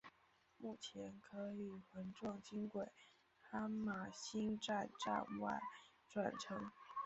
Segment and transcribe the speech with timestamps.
[0.57, 2.87] 目前可与环状轻轨
[3.39, 5.59] 哈玛星站站外
[6.09, 6.71] 转乘。